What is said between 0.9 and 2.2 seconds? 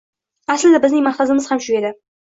maqsadimiz ham shu edi.